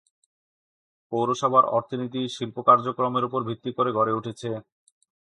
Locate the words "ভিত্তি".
3.49-3.71